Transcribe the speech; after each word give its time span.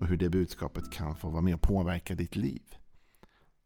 och 0.00 0.06
hur 0.06 0.16
det 0.16 0.30
budskapet 0.30 0.92
kan 0.92 1.16
få 1.16 1.28
vara 1.28 1.42
med 1.42 1.54
och 1.54 1.60
påverka 1.60 2.14
ditt 2.14 2.36
liv. 2.36 2.62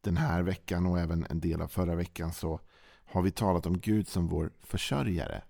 Den 0.01 0.17
här 0.17 0.43
veckan 0.43 0.87
och 0.87 0.99
även 0.99 1.27
en 1.31 1.41
del 1.41 1.63
av 1.63 1.69
förra 1.69 1.95
veckan 1.95 2.33
så 2.33 2.61
har 3.05 3.23
vi 3.23 3.31
talat 3.31 3.67
om 3.67 3.79
Gud 3.79 4.09
som 4.09 4.29
vår 4.29 4.53
försörjare. 4.63 5.43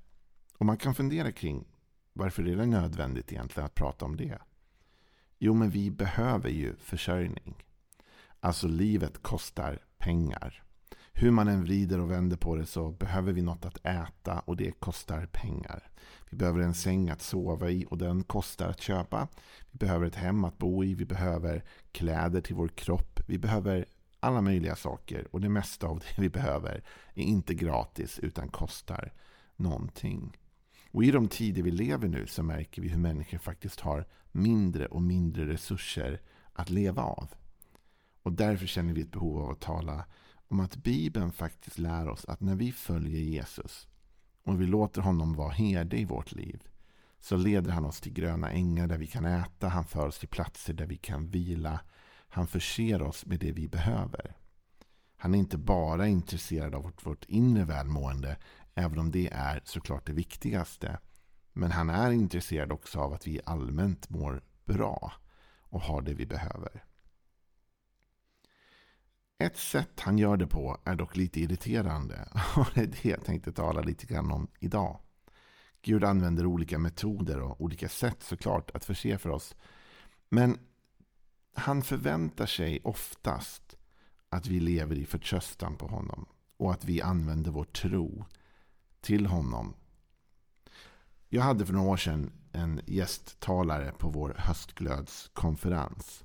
Och 0.58 0.66
man 0.66 0.76
kan 0.76 0.94
fundera 0.94 1.32
kring 1.32 1.64
varför 2.12 2.48
är 2.48 2.56
det 2.56 2.66
nödvändigt 2.66 3.32
egentligen 3.32 3.66
att 3.66 3.74
prata 3.74 4.04
om 4.04 4.16
det? 4.16 4.38
Jo, 5.38 5.54
men 5.54 5.70
vi 5.70 5.90
behöver 5.90 6.48
ju 6.48 6.76
försörjning. 6.76 7.64
Alltså 8.40 8.68
livet 8.68 9.22
kostar 9.22 9.78
pengar. 9.98 10.62
Hur 11.12 11.30
man 11.30 11.48
än 11.48 11.62
vrider 11.62 12.00
och 12.00 12.10
vänder 12.10 12.36
på 12.36 12.56
det 12.56 12.66
så 12.66 12.90
behöver 12.90 13.32
vi 13.32 13.42
något 13.42 13.64
att 13.64 13.86
äta 13.86 14.38
och 14.38 14.56
det 14.56 14.72
kostar 14.72 15.26
pengar. 15.26 15.90
Vi 16.30 16.36
behöver 16.36 16.60
en 16.60 16.74
säng 16.74 17.10
att 17.10 17.22
sova 17.22 17.70
i 17.70 17.86
och 17.90 17.98
den 17.98 18.22
kostar 18.22 18.68
att 18.68 18.80
köpa. 18.80 19.28
Vi 19.70 19.78
behöver 19.78 20.06
ett 20.06 20.14
hem 20.14 20.44
att 20.44 20.58
bo 20.58 20.84
i. 20.84 20.94
Vi 20.94 21.04
behöver 21.04 21.64
kläder 21.92 22.40
till 22.40 22.54
vår 22.54 22.68
kropp. 22.68 23.20
Vi 23.26 23.38
behöver 23.38 23.86
alla 24.20 24.40
möjliga 24.40 24.76
saker 24.76 25.26
och 25.30 25.40
det 25.40 25.48
mesta 25.48 25.86
av 25.86 25.98
det 25.98 26.04
vi 26.22 26.28
behöver 26.28 26.82
är 27.14 27.22
inte 27.22 27.54
gratis 27.54 28.18
utan 28.18 28.48
kostar 28.48 29.12
någonting. 29.56 30.38
Och 30.90 31.04
i 31.04 31.10
de 31.10 31.28
tider 31.28 31.62
vi 31.62 31.70
lever 31.70 32.08
nu 32.08 32.26
så 32.26 32.42
märker 32.42 32.82
vi 32.82 32.88
hur 32.88 32.98
människor 32.98 33.38
faktiskt 33.38 33.80
har 33.80 34.06
mindre 34.32 34.86
och 34.86 35.02
mindre 35.02 35.48
resurser 35.48 36.20
att 36.52 36.70
leva 36.70 37.02
av. 37.02 37.28
Och 38.22 38.32
därför 38.32 38.66
känner 38.66 38.94
vi 38.94 39.00
ett 39.00 39.12
behov 39.12 39.38
av 39.38 39.50
att 39.50 39.60
tala 39.60 40.04
om 40.52 40.60
att 40.60 40.76
Bibeln 40.76 41.32
faktiskt 41.32 41.78
lär 41.78 42.08
oss 42.08 42.24
att 42.24 42.40
när 42.40 42.54
vi 42.54 42.72
följer 42.72 43.20
Jesus 43.20 43.88
och 44.44 44.60
vi 44.60 44.66
låter 44.66 45.00
honom 45.00 45.34
vara 45.34 45.52
herde 45.52 45.96
i 45.96 46.04
vårt 46.04 46.32
liv 46.32 46.68
så 47.20 47.36
leder 47.36 47.72
han 47.72 47.84
oss 47.84 48.00
till 48.00 48.12
gröna 48.12 48.50
ängar 48.50 48.86
där 48.86 48.98
vi 48.98 49.06
kan 49.06 49.24
äta. 49.24 49.68
Han 49.68 49.84
för 49.84 50.06
oss 50.06 50.18
till 50.18 50.28
platser 50.28 50.74
där 50.74 50.86
vi 50.86 50.96
kan 50.96 51.28
vila. 51.28 51.80
Han 52.28 52.46
förser 52.46 53.02
oss 53.02 53.26
med 53.26 53.40
det 53.40 53.52
vi 53.52 53.68
behöver. 53.68 54.36
Han 55.16 55.34
är 55.34 55.38
inte 55.38 55.58
bara 55.58 56.06
intresserad 56.06 56.74
av 56.74 56.82
vårt, 56.82 57.06
vårt 57.06 57.24
inre 57.24 57.64
välmående, 57.64 58.36
även 58.74 58.98
om 58.98 59.10
det 59.10 59.28
är 59.32 59.60
såklart 59.64 60.06
det 60.06 60.12
viktigaste. 60.12 60.98
Men 61.52 61.70
han 61.70 61.90
är 61.90 62.10
intresserad 62.10 62.72
också 62.72 63.00
av 63.00 63.12
att 63.12 63.26
vi 63.26 63.40
allmänt 63.44 64.10
mår 64.10 64.42
bra 64.64 65.12
och 65.60 65.80
har 65.80 66.02
det 66.02 66.14
vi 66.14 66.26
behöver. 66.26 66.84
Ett 69.42 69.56
sätt 69.56 70.00
han 70.00 70.18
gör 70.18 70.36
det 70.36 70.46
på 70.46 70.78
är 70.84 70.94
dock 70.94 71.16
lite 71.16 71.40
irriterande. 71.40 72.28
Och 72.56 72.66
det 72.74 72.80
är 72.80 72.86
det 72.86 73.04
jag 73.04 73.24
tänkte 73.24 73.52
tala 73.52 73.80
lite 73.80 74.06
grann 74.06 74.32
om 74.32 74.48
idag. 74.60 74.98
Gud 75.82 76.04
använder 76.04 76.46
olika 76.46 76.78
metoder 76.78 77.40
och 77.40 77.60
olika 77.60 77.88
sätt 77.88 78.22
såklart 78.22 78.70
att 78.70 78.84
förse 78.84 79.18
för 79.18 79.30
oss. 79.30 79.54
Men 80.28 80.58
han 81.54 81.82
förväntar 81.82 82.46
sig 82.46 82.80
oftast 82.84 83.76
att 84.28 84.46
vi 84.46 84.60
lever 84.60 84.96
i 84.96 85.06
förtröstan 85.06 85.76
på 85.76 85.86
honom. 85.86 86.26
Och 86.56 86.72
att 86.72 86.84
vi 86.84 87.02
använder 87.02 87.50
vår 87.50 87.64
tro 87.64 88.24
till 89.00 89.26
honom. 89.26 89.74
Jag 91.28 91.42
hade 91.42 91.66
för 91.66 91.72
några 91.72 91.90
år 91.90 91.96
sedan 91.96 92.32
en 92.52 92.80
gästtalare 92.86 93.92
på 93.98 94.08
vår 94.08 94.34
höstglödskonferens. 94.38 96.24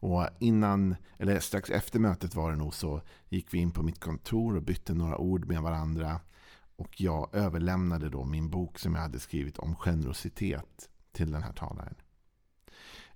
Och 0.00 0.28
innan, 0.38 0.96
eller 1.18 1.40
strax 1.40 1.70
efter 1.70 1.98
mötet 1.98 2.34
var 2.34 2.50
det 2.50 2.56
nog 2.56 2.74
så, 2.74 3.00
gick 3.28 3.54
vi 3.54 3.58
in 3.58 3.70
på 3.70 3.82
mitt 3.82 4.00
kontor 4.00 4.56
och 4.56 4.62
bytte 4.62 4.94
några 4.94 5.18
ord 5.18 5.46
med 5.46 5.62
varandra. 5.62 6.20
Och 6.76 7.00
jag 7.00 7.34
överlämnade 7.34 8.08
då 8.08 8.24
min 8.24 8.50
bok 8.50 8.78
som 8.78 8.94
jag 8.94 9.02
hade 9.02 9.18
skrivit 9.18 9.58
om 9.58 9.76
generositet 9.76 10.88
till 11.12 11.30
den 11.30 11.42
här 11.42 11.52
talaren. 11.52 11.94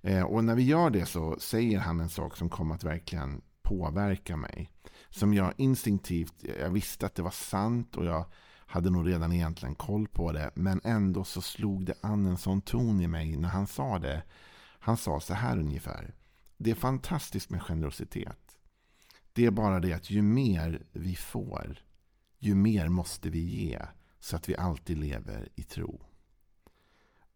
Eh, 0.01 0.23
och 0.23 0.43
när 0.43 0.55
vi 0.55 0.63
gör 0.63 0.89
det 0.89 1.05
så 1.05 1.39
säger 1.39 1.79
han 1.79 1.99
en 1.99 2.09
sak 2.09 2.37
som 2.37 2.49
kom 2.49 2.71
att 2.71 2.83
verkligen 2.83 3.41
påverka 3.61 4.37
mig. 4.37 4.69
Som 5.09 5.33
jag 5.33 5.53
instinktivt, 5.57 6.33
jag 6.59 6.69
visste 6.69 7.05
att 7.05 7.15
det 7.15 7.21
var 7.21 7.31
sant 7.31 7.95
och 7.95 8.05
jag 8.05 8.25
hade 8.65 8.89
nog 8.89 9.07
redan 9.07 9.33
egentligen 9.33 9.75
koll 9.75 10.07
på 10.07 10.31
det. 10.31 10.51
Men 10.55 10.81
ändå 10.83 11.23
så 11.23 11.41
slog 11.41 11.85
det 11.85 11.93
an 12.01 12.25
en 12.25 12.37
sån 12.37 12.61
ton 12.61 13.01
i 13.01 13.07
mig 13.07 13.37
när 13.37 13.49
han 13.49 13.67
sa 13.67 13.99
det. 13.99 14.23
Han 14.79 14.97
sa 14.97 15.19
så 15.19 15.33
här 15.33 15.59
ungefär. 15.59 16.13
Det 16.63 16.71
är 16.71 16.75
fantastiskt 16.75 17.49
med 17.49 17.61
generositet. 17.61 18.57
Det 19.33 19.45
är 19.45 19.51
bara 19.51 19.79
det 19.79 19.93
att 19.93 20.09
ju 20.09 20.21
mer 20.21 20.83
vi 20.91 21.15
får, 21.15 21.83
ju 22.39 22.55
mer 22.55 22.87
måste 22.87 23.29
vi 23.29 23.39
ge 23.39 23.81
så 24.19 24.35
att 24.35 24.49
vi 24.49 24.55
alltid 24.57 24.97
lever 24.97 25.49
i 25.55 25.63
tro. 25.63 26.01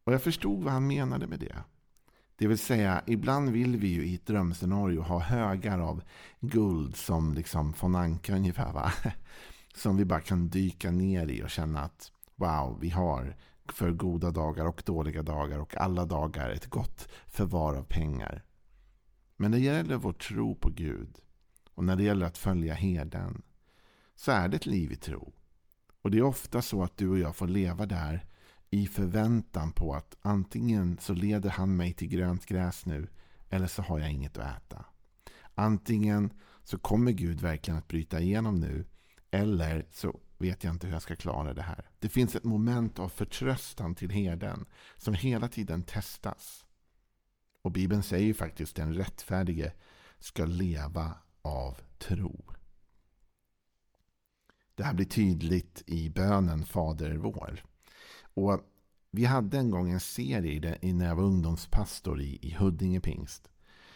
Och 0.04 0.14
jag 0.14 0.22
förstod 0.22 0.64
vad 0.64 0.74
han 0.74 0.88
menade 0.88 1.28
med 1.28 1.40
det. 1.40 1.56
Det 2.36 2.48
vill 2.48 2.58
säga, 2.58 3.04
ibland 3.08 3.50
vill 3.50 3.78
vi 3.78 3.88
ju 3.88 4.06
i 4.06 4.16
ett 4.16 4.26
drömscenario 4.26 5.02
ha 5.02 5.20
högar 5.20 5.80
av 5.80 6.04
guld 6.40 6.96
som 6.96 7.34
liksom 7.34 7.74
von 7.82 7.96
Anka 7.96 8.36
ungefär. 8.36 8.74
Va? 8.74 8.92
Som 9.76 9.98
vi 9.98 10.06
bara 10.06 10.22
kan 10.22 10.50
dyka 10.50 10.92
ner 10.92 11.28
i 11.28 11.44
och 11.44 11.50
känna 11.50 11.82
att 11.82 12.12
wow, 12.36 12.78
vi 12.82 12.90
har 12.90 13.36
för 13.66 13.92
goda 13.92 14.32
dagar 14.32 14.66
och 14.66 14.84
dåliga 14.86 15.22
dagar 15.22 15.60
och 15.60 15.78
alla 15.78 16.06
dagar 16.06 16.50
ett 16.50 16.66
gott 16.66 17.08
förvar 17.28 17.76
av 17.76 17.84
pengar. 17.84 18.45
Men 19.38 19.52
när 19.52 19.58
det 19.58 19.64
gäller 19.64 19.96
vår 19.98 20.14
tro 20.14 20.56
på 20.56 20.70
Gud 20.70 21.20
och 21.74 21.84
när 21.84 21.96
det 21.96 22.04
gäller 22.04 22.26
att 22.26 22.38
följa 22.38 22.74
herden 22.74 23.42
så 24.16 24.32
är 24.32 24.48
det 24.48 24.56
ett 24.56 24.66
liv 24.66 24.92
i 24.92 24.96
tro. 24.96 25.34
Och 26.02 26.12
det 26.12 26.18
är 26.18 26.24
ofta 26.24 26.62
så 26.62 26.84
att 26.84 26.98
du 26.98 27.10
och 27.10 27.20
jag 27.20 27.36
får 27.36 27.48
leva 27.48 27.86
där 27.86 28.26
i 28.70 28.88
förväntan 28.88 29.72
på 29.72 29.94
att 29.94 30.18
antingen 30.22 30.98
så 31.02 31.14
leder 31.14 31.50
han 31.50 31.76
mig 31.76 31.94
till 31.94 32.08
grönt 32.08 32.46
gräs 32.46 32.86
nu 32.86 33.08
eller 33.50 33.68
så 33.68 33.82
har 33.82 34.00
jag 34.00 34.12
inget 34.12 34.38
att 34.38 34.58
äta. 34.58 34.86
Antingen 35.56 36.34
så 36.64 36.78
kommer 36.78 37.12
Gud 37.12 37.42
verkligen 37.42 37.78
att 37.78 37.88
bryta 37.88 38.20
igenom 38.20 38.60
nu 38.60 38.86
eller 39.32 39.86
så 39.92 40.20
vet 40.38 40.64
jag 40.64 40.74
inte 40.74 40.88
hur 40.88 40.94
jag 40.94 41.02
ska 41.02 41.16
klara 41.16 41.54
det 41.54 41.62
här. 41.62 41.90
Det 42.00 42.10
finns 42.10 42.36
ett 42.36 42.44
moment 42.44 43.00
av 43.00 43.10
förtröstan 43.10 43.96
till 43.96 44.10
herden 44.10 44.66
som 44.98 45.14
hela 45.14 45.48
tiden 45.48 45.84
testas. 45.84 46.65
Och 47.66 47.72
Bibeln 47.72 48.04
säger 48.04 48.34
faktiskt 48.34 48.72
att 48.72 48.86
den 48.86 48.94
rättfärdige 48.94 49.74
ska 50.20 50.46
leva 50.46 51.14
av 51.42 51.78
tro. 51.98 52.46
Det 54.76 54.84
här 54.84 54.94
blir 54.94 55.06
tydligt 55.06 55.84
i 55.88 56.10
bönen 56.10 56.66
Fader 56.66 57.16
vår. 57.16 57.64
Och 58.22 58.60
vi 59.12 59.26
hade 59.26 59.58
en 59.58 59.70
gång 59.70 59.92
en 59.92 60.00
serie 60.00 60.78
när 60.82 61.06
jag 61.06 61.16
var 61.16 61.24
ungdomspastor 61.24 62.22
i, 62.22 62.56
Huddinge 62.60 63.00
pingst. 63.00 63.50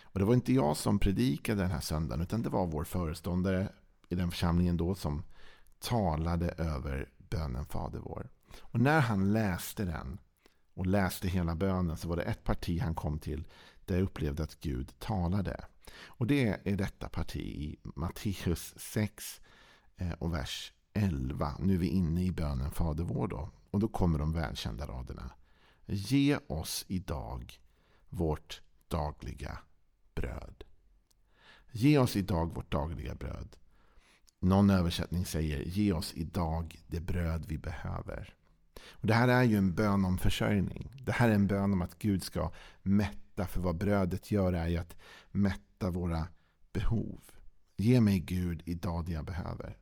Och 0.03 0.19
det 0.19 0.25
var 0.25 0.33
inte 0.33 0.53
jag 0.53 0.77
som 0.77 0.99
predikade 0.99 1.61
den 1.61 1.71
här 1.71 1.81
söndagen 1.81 2.21
utan 2.21 2.41
det 2.41 2.49
var 2.49 2.67
vår 2.67 2.83
föreståndare 2.83 3.69
i 4.07 4.15
den 4.15 4.31
församlingen 4.31 4.77
då 4.77 4.95
som 4.95 5.23
talade 5.79 6.49
över 6.49 7.09
bönen 7.17 7.65
Fader 7.65 7.99
vår. 7.99 8.29
Och 8.59 8.79
när 8.79 8.99
han 8.99 9.33
läste 9.33 9.85
den 9.85 10.19
och 10.79 10.87
läste 10.87 11.27
hela 11.27 11.55
bönen 11.55 11.97
så 11.97 12.07
var 12.07 12.15
det 12.15 12.23
ett 12.23 12.43
parti 12.43 12.79
han 12.81 12.95
kom 12.95 13.19
till 13.19 13.47
där 13.85 13.95
jag 13.95 14.03
upplevde 14.03 14.43
att 14.43 14.59
Gud 14.59 14.99
talade. 14.99 15.65
Och 16.05 16.27
det 16.27 16.67
är 16.69 16.77
detta 16.77 17.09
parti 17.09 17.39
i 17.39 17.77
Matteus 17.83 18.73
6 18.77 19.41
eh, 19.97 20.11
och 20.11 20.33
vers 20.33 20.73
11. 20.93 21.53
Nu 21.59 21.73
är 21.73 21.77
vi 21.77 21.87
inne 21.87 22.23
i 22.23 22.31
bönen 22.31 22.71
Fader 22.71 23.03
vår 23.03 23.27
då. 23.27 23.49
Och 23.71 23.79
då 23.79 23.87
kommer 23.87 24.19
de 24.19 24.33
välkända 24.33 24.87
raderna. 24.87 25.31
Ge 25.85 26.37
oss 26.47 26.85
idag 26.87 27.59
vårt 28.09 28.61
dagliga 28.87 29.59
bröd. 30.15 30.63
Ge 31.71 31.97
oss 31.97 32.15
idag 32.15 32.55
vårt 32.55 32.71
dagliga 32.71 33.15
bröd. 33.15 33.55
Någon 34.39 34.69
översättning 34.69 35.25
säger 35.25 35.59
ge 35.59 35.93
oss 35.93 36.13
idag 36.13 36.81
det 36.87 36.99
bröd 36.99 37.45
vi 37.47 37.57
behöver. 37.57 38.38
Och 38.89 39.07
Det 39.07 39.13
här 39.13 39.27
är 39.27 39.43
ju 39.43 39.57
en 39.57 39.75
bön 39.75 40.05
om 40.05 40.17
försörjning. 40.17 40.91
Det 41.03 41.11
här 41.11 41.29
är 41.29 41.35
en 41.35 41.47
bön 41.47 41.73
om 41.73 41.81
att 41.81 41.99
Gud 41.99 42.23
ska 42.23 42.51
mätta. 42.81 43.47
För 43.47 43.61
vad 43.61 43.77
brödet 43.77 44.31
gör 44.31 44.53
är 44.53 44.67
ju 44.67 44.77
att 44.77 44.95
mätta 45.31 45.89
våra 45.89 46.27
behov. 46.73 47.21
Ge 47.77 48.01
mig 48.01 48.19
Gud 48.19 48.61
idag 48.65 49.05
det 49.05 49.11
jag 49.11 49.25
behöver. 49.25 49.77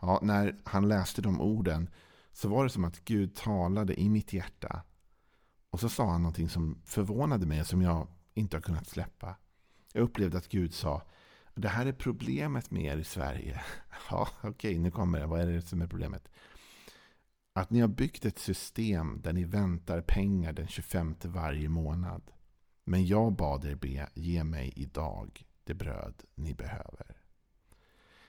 Ja, 0.00 0.20
när 0.22 0.56
han 0.64 0.88
läste 0.88 1.22
de 1.22 1.40
orden 1.40 1.90
så 2.32 2.48
var 2.48 2.64
det 2.64 2.70
som 2.70 2.84
att 2.84 3.04
Gud 3.04 3.34
talade 3.34 4.00
i 4.00 4.08
mitt 4.08 4.32
hjärta. 4.32 4.82
Och 5.70 5.80
så 5.80 5.88
sa 5.88 6.10
han 6.10 6.22
någonting 6.22 6.48
som 6.48 6.82
förvånade 6.84 7.46
mig 7.46 7.64
som 7.64 7.82
jag 7.82 8.08
inte 8.34 8.56
har 8.56 8.62
kunnat 8.62 8.88
släppa. 8.88 9.36
Jag 9.92 10.02
upplevde 10.02 10.38
att 10.38 10.48
Gud 10.48 10.74
sa 10.74 11.02
det 11.54 11.68
här 11.68 11.86
är 11.86 11.92
problemet 11.92 12.70
med 12.70 12.82
er 12.82 12.96
i 12.96 13.04
Sverige. 13.04 13.60
Ja, 14.10 14.28
okej, 14.38 14.50
okay, 14.50 14.78
nu 14.78 14.90
kommer 14.90 15.20
det. 15.20 15.26
Vad 15.26 15.40
är 15.40 15.46
det 15.46 15.62
som 15.62 15.82
är 15.82 15.86
problemet? 15.86 16.28
Att 17.56 17.70
ni 17.70 17.80
har 17.80 17.88
byggt 17.88 18.24
ett 18.24 18.38
system 18.38 19.20
där 19.22 19.32
ni 19.32 19.44
väntar 19.44 20.00
pengar 20.00 20.52
den 20.52 20.68
25 20.68 21.14
varje 21.22 21.68
månad. 21.68 22.22
Men 22.84 23.06
jag 23.06 23.36
bad 23.36 23.64
er 23.64 23.74
be, 23.74 24.08
ge 24.14 24.44
mig 24.44 24.72
idag 24.76 25.46
det 25.64 25.74
bröd 25.74 26.22
ni 26.34 26.54
behöver. 26.54 27.22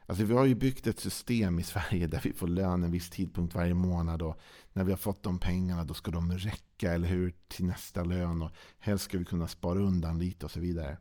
Alltså 0.06 0.26
vi 0.26 0.34
har 0.34 0.46
ju 0.46 0.56
byggt 0.56 0.88
ett 0.88 1.00
system 1.00 1.60
i 1.60 1.64
Sverige 1.64 2.08
där 2.08 2.22
vi 2.24 2.34
får 2.34 2.48
lön 2.48 2.84
en 2.84 2.92
viss 2.92 3.10
tidpunkt 3.10 3.56
varje 3.56 3.74
månad. 3.74 4.22
Och 4.22 4.40
när 4.74 4.84
vi 4.84 4.92
har 4.92 4.98
fått 4.98 5.24
de 5.24 5.40
pengarna 5.40 5.84
då 5.84 5.94
ska 5.94 6.12
de 6.12 6.32
räcka, 6.32 6.94
eller 6.94 7.08
hur, 7.08 7.34
till 7.48 7.66
nästa 7.66 8.04
lön. 8.04 8.42
Och 8.42 8.52
helst 8.80 9.06
ska 9.06 9.18
vi 9.18 9.26
kunna 9.26 9.48
spara 9.48 9.80
undan 9.80 10.20
lite 10.20 10.46
och 10.46 10.52
så 10.52 10.60
vidare. 10.60 10.98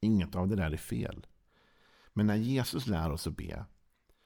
Inget 0.00 0.34
av 0.34 0.48
det 0.48 0.56
där 0.56 0.70
är 0.70 0.76
fel. 0.76 1.26
Men 2.12 2.26
när 2.26 2.36
Jesus 2.36 2.86
lär 2.86 3.10
oss 3.10 3.26
att 3.26 3.36
be 3.36 3.64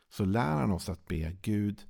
så 0.09 0.25
lär 0.25 0.55
han 0.55 0.73
oss 0.73 0.89
att 0.89 1.07
be 1.07 1.37
Gud, 1.43 1.87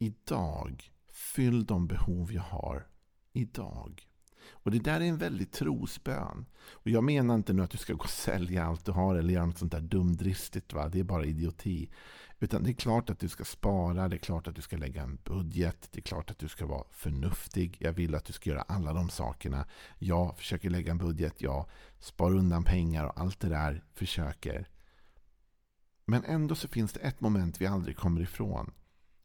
idag, 0.00 0.92
fyll 1.12 1.66
de 1.66 1.86
behov 1.86 2.32
jag 2.32 2.42
har 2.42 2.86
idag. 3.32 4.06
Och 4.50 4.70
det 4.70 4.78
där 4.78 5.00
är 5.00 5.04
en 5.04 5.18
väldigt 5.18 5.52
trosbön. 5.52 6.46
Och 6.70 6.90
jag 6.90 7.04
menar 7.04 7.34
inte 7.34 7.52
nu 7.52 7.62
att 7.62 7.70
du 7.70 7.78
ska 7.78 7.92
gå 7.92 8.04
och 8.04 8.10
sälja 8.10 8.64
allt 8.64 8.84
du 8.84 8.92
har 8.92 9.14
eller 9.14 9.34
göra 9.34 9.46
något 9.46 9.58
sånt 9.58 9.72
där 9.72 9.80
dumdristigt. 9.80 10.72
Va? 10.72 10.88
Det 10.88 11.00
är 11.00 11.04
bara 11.04 11.24
idioti. 11.24 11.90
Utan 12.38 12.62
det 12.62 12.70
är 12.70 12.74
klart 12.74 13.10
att 13.10 13.18
du 13.18 13.28
ska 13.28 13.44
spara, 13.44 14.08
det 14.08 14.16
är 14.16 14.18
klart 14.18 14.46
att 14.46 14.56
du 14.56 14.62
ska 14.62 14.76
lägga 14.76 15.02
en 15.02 15.18
budget, 15.24 15.88
det 15.92 15.98
är 15.98 16.02
klart 16.02 16.30
att 16.30 16.38
du 16.38 16.48
ska 16.48 16.66
vara 16.66 16.84
förnuftig. 16.90 17.76
Jag 17.80 17.92
vill 17.92 18.14
att 18.14 18.24
du 18.24 18.32
ska 18.32 18.50
göra 18.50 18.62
alla 18.62 18.92
de 18.92 19.08
sakerna. 19.08 19.66
Jag 19.98 20.38
försöker 20.38 20.70
lägga 20.70 20.90
en 20.90 20.98
budget, 20.98 21.42
jag 21.42 21.66
sparar 21.98 22.34
undan 22.34 22.64
pengar 22.64 23.04
och 23.04 23.20
allt 23.20 23.40
det 23.40 23.48
där 23.48 23.84
försöker. 23.94 24.68
Men 26.04 26.24
ändå 26.24 26.54
så 26.54 26.68
finns 26.68 26.92
det 26.92 27.00
ett 27.00 27.20
moment 27.20 27.60
vi 27.60 27.66
aldrig 27.66 27.96
kommer 27.96 28.20
ifrån. 28.20 28.70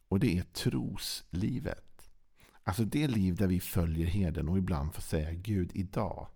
Och 0.07 0.19
det 0.19 0.37
är 0.37 0.43
troslivet. 0.43 2.09
Alltså 2.63 2.83
det 2.85 3.07
liv 3.07 3.35
där 3.35 3.47
vi 3.47 3.59
följer 3.59 4.07
herden 4.07 4.49
och 4.49 4.57
ibland 4.57 4.93
får 4.93 5.01
säga 5.01 5.31
Gud 5.31 5.71
idag. 5.73 6.27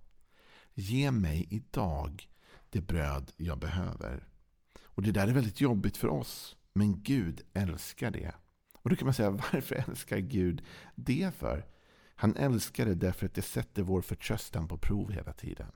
Ge 0.74 1.12
mig 1.12 1.48
idag 1.50 2.30
det 2.70 2.82
bröd 2.82 3.32
jag 3.38 3.60
behöver. 3.60 4.28
Och 4.84 5.04
det 5.04 5.12
där 5.12 5.28
är 5.28 5.34
väldigt 5.34 5.62
jobbigt 5.62 5.98
för 5.98 6.08
oss. 6.08 6.56
Men 6.74 7.04
Gud 7.04 7.42
älskar 7.54 8.12
det. 8.12 8.34
Och 8.74 8.90
då 8.90 8.96
kan 8.96 9.06
man 9.06 9.14
säga, 9.14 9.30
varför 9.54 9.76
älskar 9.88 10.18
Gud 10.18 10.66
det 10.96 11.36
för? 11.36 11.66
Han 12.16 12.36
älskar 12.36 12.86
det 12.86 12.96
därför 12.96 13.26
att 13.26 13.34
det 13.34 13.42
sätter 13.42 13.84
vår 13.84 14.02
förtröstan 14.02 14.68
på 14.68 14.78
prov 14.78 15.12
hela 15.12 15.34
tiden. 15.34 15.72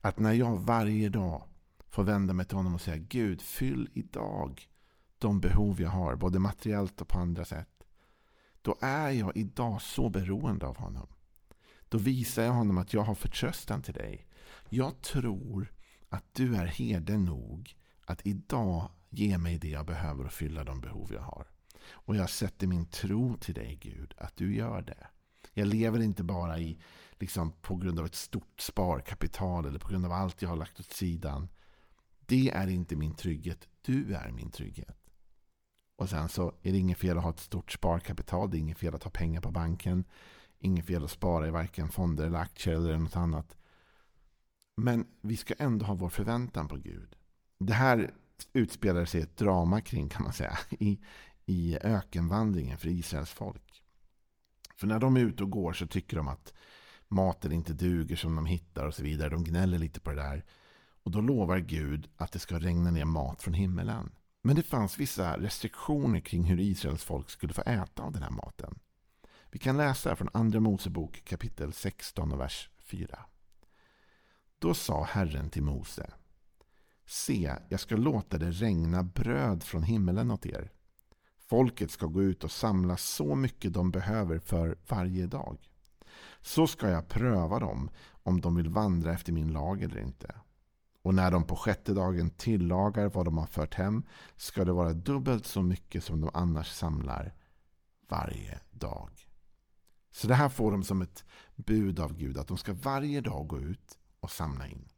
Att 0.00 0.18
när 0.18 0.32
jag 0.32 0.58
varje 0.58 1.08
dag 1.08 1.48
får 1.88 2.04
vända 2.04 2.32
mig 2.32 2.46
till 2.46 2.56
honom 2.56 2.74
och 2.74 2.80
säga 2.80 2.96
Gud, 2.96 3.42
fyll 3.42 3.90
idag 3.94 4.69
de 5.20 5.40
behov 5.40 5.80
jag 5.80 5.90
har, 5.90 6.16
både 6.16 6.38
materiellt 6.38 7.00
och 7.00 7.08
på 7.08 7.18
andra 7.18 7.44
sätt. 7.44 7.84
Då 8.62 8.76
är 8.80 9.10
jag 9.10 9.36
idag 9.36 9.82
så 9.82 10.08
beroende 10.08 10.66
av 10.66 10.76
honom. 10.76 11.06
Då 11.88 11.98
visar 11.98 12.42
jag 12.42 12.52
honom 12.52 12.78
att 12.78 12.92
jag 12.94 13.02
har 13.02 13.14
förtröstan 13.14 13.82
till 13.82 13.94
dig. 13.94 14.26
Jag 14.68 15.00
tror 15.00 15.72
att 16.08 16.24
du 16.32 16.56
är 16.56 16.66
herde 16.66 17.18
nog 17.18 17.76
att 18.04 18.26
idag 18.26 18.90
ge 19.08 19.38
mig 19.38 19.58
det 19.58 19.68
jag 19.68 19.86
behöver 19.86 20.24
och 20.24 20.32
fylla 20.32 20.64
de 20.64 20.80
behov 20.80 21.12
jag 21.12 21.22
har. 21.22 21.46
Och 21.90 22.16
jag 22.16 22.30
sätter 22.30 22.66
min 22.66 22.86
tro 22.86 23.36
till 23.36 23.54
dig 23.54 23.78
Gud, 23.82 24.14
att 24.16 24.36
du 24.36 24.54
gör 24.54 24.82
det. 24.82 25.06
Jag 25.52 25.68
lever 25.68 26.00
inte 26.00 26.22
bara 26.22 26.58
i, 26.58 26.78
liksom, 27.12 27.52
på 27.52 27.76
grund 27.76 27.98
av 27.98 28.06
ett 28.06 28.14
stort 28.14 28.60
sparkapital 28.60 29.66
eller 29.66 29.78
på 29.78 29.88
grund 29.88 30.06
av 30.06 30.12
allt 30.12 30.42
jag 30.42 30.48
har 30.48 30.56
lagt 30.56 30.80
åt 30.80 30.92
sidan. 30.92 31.48
Det 32.26 32.50
är 32.50 32.66
inte 32.66 32.96
min 32.96 33.14
trygghet. 33.14 33.68
Du 33.82 34.14
är 34.14 34.30
min 34.30 34.50
trygghet. 34.50 35.09
Och 36.00 36.08
sen 36.08 36.28
så 36.28 36.52
är 36.62 36.72
det 36.72 36.78
inget 36.78 36.98
fel 36.98 37.18
att 37.18 37.22
ha 37.24 37.30
ett 37.30 37.40
stort 37.40 37.72
sparkapital. 37.72 38.50
Det 38.50 38.56
är 38.56 38.58
inget 38.58 38.78
fel 38.78 38.94
att 38.94 39.02
ha 39.02 39.10
pengar 39.10 39.40
på 39.40 39.50
banken. 39.50 40.04
Inget 40.58 40.86
fel 40.86 41.04
att 41.04 41.10
spara 41.10 41.48
i 41.48 41.50
varken 41.50 41.88
fonder 41.88 42.26
eller 42.26 42.38
aktier 42.38 42.74
eller 42.74 42.98
något 42.98 43.16
annat. 43.16 43.56
Men 44.76 45.06
vi 45.20 45.36
ska 45.36 45.54
ändå 45.58 45.84
ha 45.86 45.94
vår 45.94 46.08
förväntan 46.08 46.68
på 46.68 46.76
Gud. 46.76 47.16
Det 47.58 47.72
här 47.72 48.10
utspelar 48.52 49.04
sig 49.04 49.20
ett 49.20 49.36
drama 49.36 49.80
kring 49.80 50.08
kan 50.08 50.22
man 50.22 50.32
säga. 50.32 50.58
I, 50.70 51.00
i 51.46 51.78
ökenvandringen 51.82 52.78
för 52.78 52.88
Israels 52.88 53.30
folk. 53.30 53.82
För 54.76 54.86
när 54.86 54.98
de 54.98 55.16
är 55.16 55.20
ute 55.20 55.42
och 55.42 55.50
går 55.50 55.72
så 55.72 55.86
tycker 55.86 56.16
de 56.16 56.28
att 56.28 56.54
maten 57.08 57.52
inte 57.52 57.72
duger 57.72 58.16
som 58.16 58.36
de 58.36 58.46
hittar 58.46 58.86
och 58.86 58.94
så 58.94 59.02
vidare. 59.02 59.28
De 59.28 59.44
gnäller 59.44 59.78
lite 59.78 60.00
på 60.00 60.10
det 60.10 60.16
där. 60.16 60.44
Och 61.02 61.10
då 61.10 61.20
lovar 61.20 61.58
Gud 61.58 62.08
att 62.16 62.32
det 62.32 62.38
ska 62.38 62.58
regna 62.58 62.90
ner 62.90 63.04
mat 63.04 63.42
från 63.42 63.54
himmelen. 63.54 64.10
Men 64.42 64.56
det 64.56 64.62
fanns 64.62 64.98
vissa 64.98 65.40
restriktioner 65.40 66.20
kring 66.20 66.44
hur 66.44 66.60
Israels 66.60 67.04
folk 67.04 67.30
skulle 67.30 67.52
få 67.52 67.62
äta 67.62 68.02
av 68.02 68.12
den 68.12 68.22
här 68.22 68.30
maten. 68.30 68.78
Vi 69.50 69.58
kan 69.58 69.76
läsa 69.76 70.16
från 70.16 70.28
Andra 70.32 70.60
Mosebok 70.60 71.24
kapitel 71.24 71.72
16 71.72 72.32
och 72.32 72.40
vers 72.40 72.70
4. 72.78 73.24
Då 74.58 74.74
sa 74.74 75.04
Herren 75.04 75.50
till 75.50 75.62
Mose. 75.62 76.10
Se, 77.06 77.56
jag 77.68 77.80
ska 77.80 77.96
låta 77.96 78.38
det 78.38 78.50
regna 78.50 79.02
bröd 79.02 79.62
från 79.62 79.82
himmelen 79.82 80.30
åt 80.30 80.46
er. 80.46 80.72
Folket 81.38 81.90
ska 81.90 82.06
gå 82.06 82.22
ut 82.22 82.44
och 82.44 82.50
samla 82.50 82.96
så 82.96 83.34
mycket 83.34 83.72
de 83.72 83.90
behöver 83.90 84.38
för 84.38 84.78
varje 84.88 85.26
dag. 85.26 85.58
Så 86.40 86.66
ska 86.66 86.88
jag 86.88 87.08
pröva 87.08 87.58
dem 87.58 87.90
om 88.22 88.40
de 88.40 88.56
vill 88.56 88.68
vandra 88.68 89.12
efter 89.12 89.32
min 89.32 89.52
lag 89.52 89.82
eller 89.82 90.00
inte. 90.00 90.34
Och 91.02 91.14
när 91.14 91.30
de 91.30 91.44
på 91.44 91.56
sjätte 91.56 91.94
dagen 91.94 92.30
tillagar 92.30 93.08
vad 93.08 93.24
de 93.24 93.38
har 93.38 93.46
fört 93.46 93.74
hem 93.74 94.02
ska 94.36 94.64
det 94.64 94.72
vara 94.72 94.92
dubbelt 94.92 95.46
så 95.46 95.62
mycket 95.62 96.04
som 96.04 96.20
de 96.20 96.30
annars 96.34 96.70
samlar 96.70 97.34
varje 98.08 98.60
dag. 98.70 99.10
Så 100.10 100.26
det 100.26 100.34
här 100.34 100.48
får 100.48 100.72
de 100.72 100.84
som 100.84 101.02
ett 101.02 101.24
bud 101.56 102.00
av 102.00 102.14
Gud 102.14 102.38
att 102.38 102.48
de 102.48 102.56
ska 102.56 102.72
varje 102.72 103.20
dag 103.20 103.46
gå 103.48 103.60
ut 103.60 103.98
och 104.20 104.30
samla 104.30 104.68
in. 104.68 104.88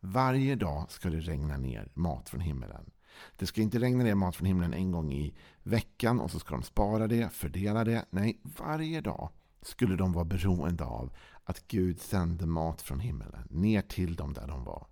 Varje 0.00 0.56
dag 0.56 0.90
ska 0.90 1.10
det 1.10 1.20
regna 1.20 1.56
ner 1.56 1.92
mat 1.94 2.28
från 2.28 2.40
himlen. 2.40 2.90
Det 3.36 3.46
ska 3.46 3.60
inte 3.60 3.78
regna 3.78 4.04
ner 4.04 4.14
mat 4.14 4.36
från 4.36 4.46
himlen 4.46 4.74
en 4.74 4.92
gång 4.92 5.12
i 5.12 5.36
veckan 5.62 6.20
och 6.20 6.30
så 6.30 6.38
ska 6.38 6.54
de 6.54 6.62
spara 6.62 7.06
det, 7.06 7.32
fördela 7.32 7.84
det. 7.84 8.04
Nej, 8.10 8.40
varje 8.42 9.00
dag 9.00 9.30
skulle 9.62 9.96
de 9.96 10.12
vara 10.12 10.24
beroende 10.24 10.84
av 10.84 11.16
att 11.44 11.68
Gud 11.68 12.00
sände 12.00 12.46
mat 12.46 12.82
från 12.82 13.00
himlen 13.00 13.48
ner 13.50 13.82
till 13.82 14.16
dem 14.16 14.32
där 14.32 14.46
de 14.46 14.64
var. 14.64 14.86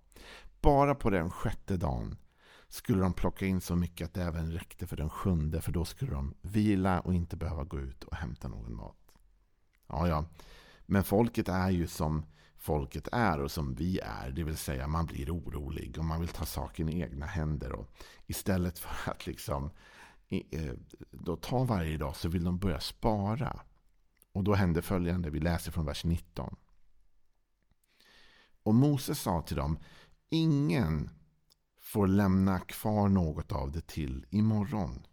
Bara 0.61 0.95
på 0.95 1.09
den 1.09 1.31
sjätte 1.31 1.77
dagen 1.77 2.17
skulle 2.69 3.01
de 3.01 3.13
plocka 3.13 3.45
in 3.45 3.61
så 3.61 3.75
mycket 3.75 4.05
att 4.05 4.13
det 4.13 4.23
även 4.23 4.51
räckte 4.51 4.87
för 4.87 4.97
den 4.97 5.09
sjunde 5.09 5.61
för 5.61 5.71
då 5.71 5.85
skulle 5.85 6.11
de 6.11 6.33
vila 6.41 6.99
och 6.99 7.13
inte 7.13 7.37
behöva 7.37 7.63
gå 7.63 7.79
ut 7.79 8.03
och 8.03 8.15
hämta 8.15 8.47
någon 8.47 8.75
mat. 8.75 9.13
Ja, 9.87 10.07
ja. 10.07 10.25
Men 10.85 11.03
folket 11.03 11.49
är 11.49 11.69
ju 11.69 11.87
som 11.87 12.25
folket 12.57 13.07
är 13.11 13.39
och 13.39 13.51
som 13.51 13.75
vi 13.75 13.99
är. 13.99 14.31
Det 14.31 14.43
vill 14.43 14.57
säga 14.57 14.87
man 14.87 15.05
blir 15.05 15.35
orolig 15.35 15.97
och 15.97 16.05
man 16.05 16.19
vill 16.19 16.29
ta 16.29 16.45
saken 16.45 16.89
i 16.89 17.01
egna 17.01 17.25
händer. 17.25 17.71
Och 17.71 17.91
istället 18.25 18.79
för 18.79 19.11
att 19.11 19.27
liksom 19.27 19.71
eh, 20.29 20.73
då 21.11 21.35
ta 21.35 21.63
varje 21.63 21.97
dag 21.97 22.15
så 22.15 22.29
vill 22.29 22.43
de 22.43 22.57
börja 22.57 22.79
spara. 22.79 23.59
Och 24.31 24.43
då 24.43 24.53
hände 24.53 24.81
följande, 24.81 25.29
vi 25.29 25.39
läser 25.39 25.71
från 25.71 25.85
vers 25.85 26.03
19. 26.03 26.55
Och 28.63 28.75
Moses 28.75 29.21
sa 29.21 29.41
till 29.41 29.57
dem, 29.57 29.79
ingen 30.29 31.09
får 31.79 32.07
lämna 32.07 32.59
kvar 32.59 33.09
något 33.09 33.51
av 33.51 33.71
det 33.71 33.87
till 33.87 34.25
imorgon. 34.29 35.05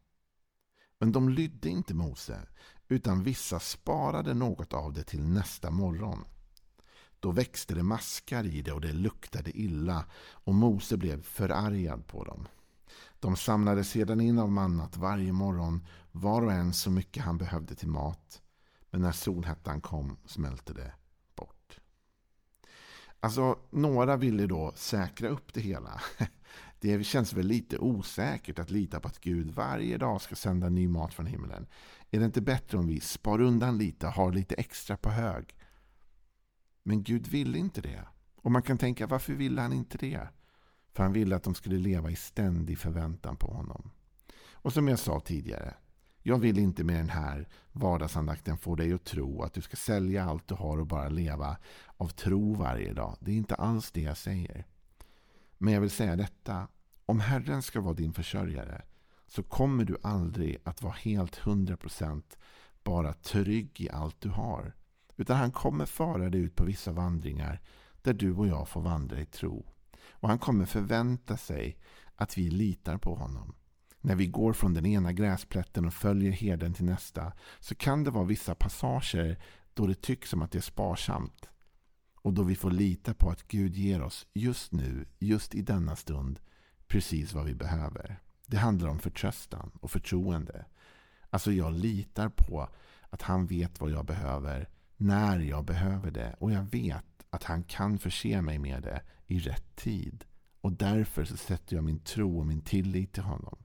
Men 0.99 1.13
de 1.13 1.29
lydde 1.29 1.69
inte 1.69 1.95
Mose, 1.95 2.47
utan 2.89 3.23
vissa 3.23 3.61
sparade 3.61 4.35
något 4.35 4.73
av 4.73 4.93
det 4.93 5.05
till 5.05 5.25
nästa 5.25 5.71
morgon. 5.71 6.25
Då 7.21 7.31
växte 7.31 7.75
det 7.75 7.83
maskar 7.83 8.47
i 8.47 8.63
det 8.63 8.73
och 8.73 8.81
det 8.81 8.93
luktade 8.93 9.59
illa 9.59 10.05
och 10.31 10.55
Mose 10.55 10.97
blev 10.97 11.23
förargad 11.23 12.07
på 12.07 12.25
dem. 12.25 12.49
De 13.21 13.37
samlade 13.37 13.85
sedan 13.85 14.21
in 14.21 14.39
av 14.39 14.51
mannat 14.53 14.97
varje 14.97 15.33
morgon 15.33 15.87
var 16.13 16.43
och 16.43 16.53
en 16.53 16.73
så 16.73 16.91
mycket 16.91 17.25
han 17.25 17.39
behövde 17.39 17.75
till 17.75 17.89
mat. 17.89 18.43
Men 18.91 19.01
när 19.01 19.13
solhettan 19.13 19.81
kom 19.81 20.17
smälte 20.27 20.73
det. 20.73 20.93
Alltså, 23.25 23.59
några 23.71 24.17
ville 24.17 24.47
då 24.47 24.73
säkra 24.75 25.29
upp 25.29 25.55
det 25.55 25.61
hela. 25.61 26.01
Det 26.81 27.05
känns 27.05 27.33
väl 27.33 27.47
lite 27.47 27.79
osäkert 27.79 28.59
att 28.59 28.71
lita 28.71 29.01
på 29.01 29.09
att 29.09 29.21
Gud 29.21 29.51
varje 29.51 29.99
dag 29.99 30.21
ska 30.21 30.35
sända 30.35 30.69
ny 30.69 30.89
mat 30.89 31.15
från 31.15 31.27
himlen. 31.27 31.67
Är 32.11 32.19
det 32.19 32.25
inte 32.25 32.41
bättre 32.41 32.79
om 32.79 32.87
vi 32.87 33.01
spar 33.01 33.41
undan 33.41 33.79
lite 33.79 34.07
och 34.07 34.13
har 34.13 34.33
lite 34.33 34.55
extra 34.55 34.97
på 34.97 35.11
hög? 35.11 35.55
Men 36.83 37.03
Gud 37.03 37.27
ville 37.27 37.59
inte 37.59 37.81
det. 37.81 38.05
Och 38.37 38.51
man 38.51 38.63
kan 38.63 38.79
tänka, 38.79 39.07
varför 39.07 39.33
ville 39.33 39.61
han 39.61 39.73
inte 39.73 39.99
det? 39.99 40.29
För 40.93 41.03
han 41.03 41.13
ville 41.13 41.37
att 41.37 41.45
de 41.45 41.55
skulle 41.55 41.79
leva 41.79 42.11
i 42.11 42.17
ständig 42.17 42.79
förväntan 42.79 43.37
på 43.37 43.47
honom. 43.47 43.91
Och 44.53 44.73
som 44.73 44.89
jag 44.89 44.99
sa 44.99 45.21
tidigare, 45.21 45.75
jag 46.27 46.39
vill 46.39 46.59
inte 46.59 46.85
med 46.85 46.97
den 46.97 47.09
här 47.09 47.49
vardagsandakten 47.73 48.59
få 48.59 48.75
dig 48.75 48.93
att 48.93 49.05
tro 49.05 49.43
att 49.43 49.53
du 49.53 49.61
ska 49.61 49.77
sälja 49.77 50.25
allt 50.25 50.49
du 50.49 50.55
har 50.55 50.79
och 50.79 50.87
bara 50.87 51.09
leva 51.09 51.57
av 51.97 52.09
tro 52.09 52.55
varje 52.55 52.93
dag. 52.93 53.17
Det 53.21 53.31
är 53.31 53.37
inte 53.37 53.55
alls 53.55 53.93
det 53.93 54.01
jag 54.01 54.17
säger. 54.17 54.67
Men 55.59 55.75
jag 55.75 55.81
vill 55.81 55.91
säga 55.91 56.17
detta. 56.17 56.69
Om 57.07 57.21
Herren 57.21 57.63
ska 57.63 57.81
vara 57.81 57.95
din 57.95 58.13
försörjare 58.13 58.83
så 59.27 59.43
kommer 59.43 59.85
du 59.85 59.97
aldrig 60.03 60.57
att 60.65 60.83
vara 60.83 60.93
helt 60.93 61.39
100% 61.41 62.23
bara 62.85 63.13
trygg 63.13 63.81
i 63.81 63.91
allt 63.91 64.21
du 64.21 64.29
har. 64.29 64.75
Utan 65.17 65.37
han 65.37 65.53
kommer 65.53 65.87
föra 65.87 66.31
dig 66.31 66.41
ut 66.41 66.57
på 66.57 66.65
vissa 66.65 66.93
vandringar 66.93 67.61
där 68.03 68.15
du 68.15 68.33
och 68.33 68.47
jag 68.47 68.69
får 68.69 68.81
vandra 68.81 69.21
i 69.21 69.27
tro. 69.27 69.67
Och 70.11 70.29
han 70.29 70.39
kommer 70.39 70.65
förvänta 70.65 71.37
sig 71.37 71.79
att 72.17 72.39
vi 72.39 72.51
litar 72.51 72.99
på 72.99 73.15
honom. 73.15 73.55
När 74.05 74.15
vi 74.15 74.27
går 74.27 74.53
från 74.53 74.75
den 74.75 74.87
ena 74.87 75.13
gräsplätten 75.13 75.87
och 75.87 75.95
följer 75.95 76.33
herden 76.33 76.75
till 76.75 76.85
nästa 76.85 77.33
så 77.61 77.75
kan 77.75 78.05
det 78.05 78.11
vara 78.11 78.25
vissa 78.25 78.55
passager 78.55 79.39
då 79.75 79.87
det 79.87 80.03
tycks 80.03 80.31
som 80.31 80.43
att 80.43 80.51
det 80.51 80.59
är 80.59 80.63
sparsamt. 80.63 81.49
Och 82.15 82.33
då 82.33 82.43
vi 82.43 82.55
får 82.55 82.71
lita 82.71 83.15
på 83.15 83.31
att 83.31 83.49
Gud 83.49 83.77
ger 83.77 84.03
oss 84.03 84.27
just 84.33 84.73
nu, 84.73 85.07
just 85.19 85.55
i 85.55 85.63
denna 85.63 85.97
stund, 85.97 86.41
precis 86.87 87.33
vad 87.33 87.45
vi 87.45 87.55
behöver. 87.55 88.21
Det 88.47 88.57
handlar 88.57 88.89
om 88.89 88.99
förtröstan 88.99 89.71
och 89.81 89.91
förtroende. 89.91 90.65
Alltså 91.31 91.53
jag 91.53 91.73
litar 91.73 92.29
på 92.29 92.69
att 93.11 93.23
han 93.23 93.47
vet 93.47 93.81
vad 93.81 93.91
jag 93.91 94.07
behöver 94.07 94.69
när 94.97 95.39
jag 95.39 95.65
behöver 95.65 96.11
det. 96.11 96.37
Och 96.39 96.53
jag 96.53 96.63
vet 96.63 97.27
att 97.31 97.45
han 97.45 97.63
kan 97.63 97.99
förse 97.99 98.43
mig 98.43 98.59
med 98.59 98.83
det 98.83 99.03
i 99.27 99.39
rätt 99.39 99.77
tid. 99.77 100.25
Och 100.61 100.73
därför 100.73 101.25
så 101.25 101.37
sätter 101.37 101.77
jag 101.77 101.85
min 101.85 102.01
tro 102.01 102.39
och 102.39 102.47
min 102.47 102.61
tillit 102.61 103.13
till 103.13 103.23
honom. 103.23 103.64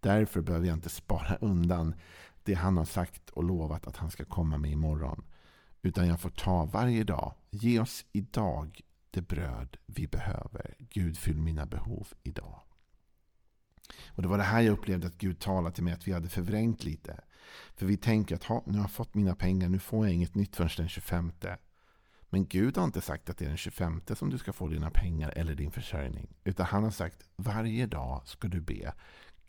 Därför 0.00 0.40
behöver 0.40 0.66
jag 0.66 0.76
inte 0.76 0.88
spara 0.88 1.36
undan 1.36 1.94
det 2.42 2.54
han 2.54 2.76
har 2.76 2.84
sagt 2.84 3.30
och 3.30 3.44
lovat 3.44 3.86
att 3.86 3.96
han 3.96 4.10
ska 4.10 4.24
komma 4.24 4.58
med 4.58 4.70
imorgon. 4.70 5.24
Utan 5.82 6.08
jag 6.08 6.20
får 6.20 6.30
ta 6.30 6.64
varje 6.64 7.04
dag. 7.04 7.34
Ge 7.50 7.80
oss 7.80 8.04
idag 8.12 8.80
det 9.10 9.22
bröd 9.22 9.76
vi 9.86 10.06
behöver. 10.06 10.74
Gud, 10.78 11.18
fyll 11.18 11.40
mina 11.40 11.66
behov 11.66 12.08
idag. 12.22 12.60
Och 14.08 14.22
Det 14.22 14.28
var 14.28 14.38
det 14.38 14.44
här 14.44 14.60
jag 14.60 14.72
upplevde 14.72 15.06
att 15.06 15.18
Gud 15.18 15.38
talade 15.38 15.74
till 15.74 15.84
mig 15.84 15.92
att 15.92 16.08
vi 16.08 16.12
hade 16.12 16.28
förvrängt 16.28 16.84
lite. 16.84 17.20
För 17.74 17.86
vi 17.86 17.96
tänker 17.96 18.34
att 18.34 18.66
nu 18.66 18.72
har 18.72 18.84
jag 18.84 18.90
fått 18.90 19.14
mina 19.14 19.34
pengar, 19.34 19.68
nu 19.68 19.78
får 19.78 20.06
jag 20.06 20.14
inget 20.14 20.34
nytt 20.34 20.56
förrän 20.56 20.70
den 20.76 20.88
25. 20.88 21.32
Men 22.30 22.46
Gud 22.46 22.76
har 22.76 22.84
inte 22.84 23.00
sagt 23.00 23.30
att 23.30 23.38
det 23.38 23.44
är 23.44 23.48
den 23.48 23.56
25 23.56 24.02
som 24.14 24.30
du 24.30 24.38
ska 24.38 24.52
få 24.52 24.68
dina 24.68 24.90
pengar 24.90 25.32
eller 25.36 25.54
din 25.54 25.70
försörjning. 25.70 26.34
Utan 26.44 26.66
han 26.66 26.84
har 26.84 26.90
sagt 26.90 27.22
varje 27.36 27.86
dag 27.86 28.22
ska 28.24 28.48
du 28.48 28.60
be. 28.60 28.92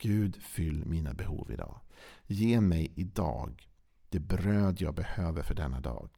Gud 0.02 0.36
fyll 0.42 0.86
mina 0.86 1.14
behov 1.14 1.50
idag. 1.50 1.80
Ge 2.26 2.60
mig 2.60 2.92
idag 2.96 3.68
det 4.08 4.20
bröd 4.20 4.80
jag 4.80 4.94
behöver 4.94 5.42
för 5.42 5.54
denna 5.54 5.80
dag. 5.80 6.10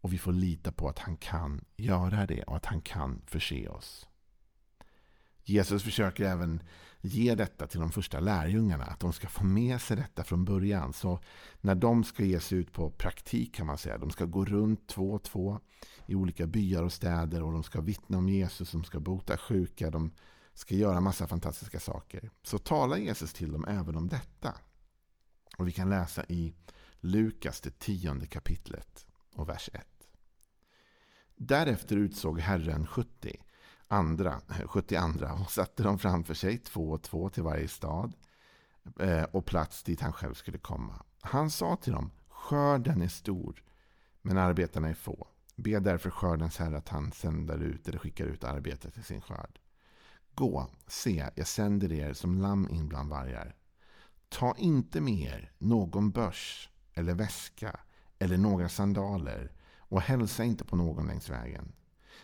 Och 0.00 0.12
vi 0.12 0.18
får 0.18 0.32
lita 0.32 0.72
på 0.72 0.88
att 0.88 0.98
han 0.98 1.16
kan 1.16 1.64
göra 1.76 2.26
det 2.26 2.42
och 2.42 2.56
att 2.56 2.66
han 2.66 2.80
kan 2.80 3.22
förse 3.26 3.68
oss. 3.68 4.08
Jesus 5.42 5.82
försöker 5.82 6.24
även 6.24 6.62
ge 7.00 7.34
detta 7.34 7.66
till 7.66 7.80
de 7.80 7.92
första 7.92 8.20
lärjungarna. 8.20 8.84
Att 8.84 9.00
de 9.00 9.12
ska 9.12 9.28
få 9.28 9.44
med 9.44 9.80
sig 9.80 9.96
detta 9.96 10.24
från 10.24 10.44
början. 10.44 10.92
Så 10.92 11.20
när 11.60 11.74
de 11.74 12.04
ska 12.04 12.24
ge 12.24 12.40
sig 12.40 12.58
ut 12.58 12.72
på 12.72 12.90
praktik 12.90 13.54
kan 13.54 13.66
man 13.66 13.78
säga. 13.78 13.98
De 13.98 14.10
ska 14.10 14.24
gå 14.24 14.44
runt 14.44 14.88
två 14.88 15.12
och 15.12 15.22
två 15.22 15.60
i 16.06 16.14
olika 16.14 16.46
byar 16.46 16.82
och 16.82 16.92
städer. 16.92 17.42
Och 17.42 17.52
de 17.52 17.62
ska 17.62 17.80
vittna 17.80 18.18
om 18.18 18.28
Jesus. 18.28 18.72
De 18.72 18.84
ska 18.84 19.00
bota 19.00 19.36
sjuka. 19.36 19.90
De 19.90 20.12
ska 20.58 20.74
göra 20.74 21.00
massa 21.00 21.26
fantastiska 21.26 21.80
saker. 21.80 22.30
Så 22.42 22.58
talar 22.58 22.96
Jesus 22.96 23.32
till 23.32 23.52
dem 23.52 23.64
även 23.68 23.96
om 23.96 24.08
detta. 24.08 24.54
Och 25.58 25.68
vi 25.68 25.72
kan 25.72 25.90
läsa 25.90 26.24
i 26.28 26.54
Lukas 27.00 27.60
det 27.60 27.78
tionde 27.78 28.26
kapitlet 28.26 29.06
och 29.34 29.48
vers 29.48 29.70
1. 29.72 29.86
Därefter 31.36 31.96
utsåg 31.96 32.40
Herren 32.40 32.86
70 32.86 33.36
andra, 33.88 34.40
72 34.66 35.26
och 35.44 35.50
satte 35.50 35.82
dem 35.82 35.98
framför 35.98 36.34
sig, 36.34 36.58
två 36.58 36.90
och 36.90 37.02
två 37.02 37.28
till 37.28 37.42
varje 37.42 37.68
stad 37.68 38.12
eh, 39.00 39.22
och 39.22 39.46
plats 39.46 39.82
dit 39.82 40.00
han 40.00 40.12
själv 40.12 40.34
skulle 40.34 40.58
komma. 40.58 41.02
Han 41.20 41.50
sa 41.50 41.76
till 41.76 41.92
dem, 41.92 42.10
skörden 42.28 43.02
är 43.02 43.08
stor, 43.08 43.62
men 44.22 44.38
arbetarna 44.38 44.88
är 44.88 44.94
få. 44.94 45.26
Be 45.56 45.80
därför 45.80 46.10
skördens 46.10 46.56
herre 46.56 46.78
att 46.78 46.88
han 46.88 47.12
sänder 47.12 47.58
ut 47.58 47.88
eller 47.88 47.98
skickar 47.98 48.24
ut 48.24 48.44
arbetare 48.44 48.92
till 48.92 49.04
sin 49.04 49.20
skörd. 49.20 49.58
Gå, 50.38 50.66
se, 50.86 51.30
jag 51.34 51.46
sänder 51.46 51.92
er 51.92 52.12
som 52.12 52.38
lamm 52.38 52.68
in 52.70 52.88
bland 52.88 53.10
vargar. 53.10 53.56
Ta 54.28 54.54
inte 54.58 55.00
med 55.00 55.20
er 55.20 55.52
någon 55.58 56.10
börs 56.10 56.70
eller 56.94 57.14
väska 57.14 57.80
eller 58.18 58.38
några 58.38 58.68
sandaler 58.68 59.52
och 59.78 60.00
hälsa 60.00 60.44
inte 60.44 60.64
på 60.64 60.76
någon 60.76 61.06
längs 61.06 61.30
vägen. 61.30 61.72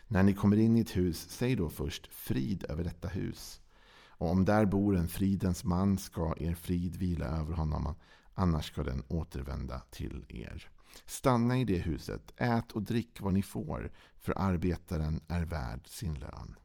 När 0.08 0.22
ni 0.22 0.34
kommer 0.34 0.56
in 0.56 0.76
i 0.76 0.80
ett 0.80 0.96
hus, 0.96 1.26
säg 1.30 1.56
då 1.56 1.68
först 1.68 2.06
frid 2.06 2.64
över 2.68 2.84
detta 2.84 3.08
hus. 3.08 3.60
Och 4.08 4.30
om 4.30 4.44
där 4.44 4.66
bor 4.66 4.96
en 4.96 5.08
fridens 5.08 5.64
man 5.64 5.98
ska 5.98 6.34
er 6.36 6.54
frid 6.54 6.96
vila 6.96 7.26
över 7.26 7.54
honom, 7.54 7.94
annars 8.34 8.66
ska 8.66 8.82
den 8.82 9.02
återvända 9.08 9.80
till 9.90 10.26
er. 10.28 10.70
Stanna 11.06 11.58
i 11.58 11.64
det 11.64 11.78
huset, 11.78 12.32
ät 12.36 12.72
och 12.72 12.82
drick 12.82 13.20
vad 13.20 13.34
ni 13.34 13.42
får, 13.42 13.92
för 14.16 14.38
arbetaren 14.38 15.20
är 15.28 15.44
värd 15.44 15.88
sin 15.88 16.14
lön. 16.14 16.56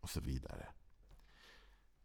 Och 0.00 0.10
så 0.10 0.20
vidare. 0.20 0.73